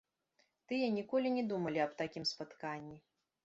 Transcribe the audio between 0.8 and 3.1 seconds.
ніколі не думалі аб такім спатканні.